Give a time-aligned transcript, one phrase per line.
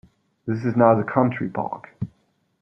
[0.47, 1.89] This is now the Country Park.